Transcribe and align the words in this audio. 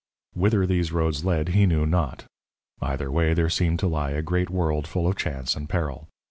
_Whither 0.41 0.65
these 0.65 0.91
roads 0.91 1.23
led 1.25 1.49
he 1.49 1.67
knew 1.67 1.85
not. 1.85 2.25
Either 2.81 3.11
way 3.11 3.35
there 3.35 3.51
seemed 3.51 3.77
to 3.81 3.87
lie 3.87 4.09
a 4.13 4.23
great 4.23 4.49
world 4.49 4.87
full 4.87 5.05
of 5.07 5.15
chance 5.15 5.55
and 5.55 5.69
peril. 5.69 6.07